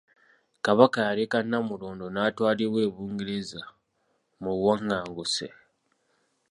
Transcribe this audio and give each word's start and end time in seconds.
Kabaka 0.65 0.99
yaleka 1.07 1.37
Nnamulondo 1.43 2.05
n'atwalibwa 2.11 2.79
e 2.87 2.89
Bungereza 2.93 3.61
mu 4.41 4.51
buwanganguse. 4.57 5.45